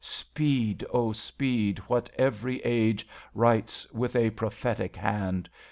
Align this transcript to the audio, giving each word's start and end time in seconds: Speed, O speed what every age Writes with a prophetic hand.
Speed, 0.03 0.83
O 0.91 1.11
speed 1.11 1.77
what 1.85 2.09
every 2.17 2.59
age 2.61 3.07
Writes 3.35 3.85
with 3.91 4.15
a 4.15 4.31
prophetic 4.31 4.95
hand. 4.95 5.47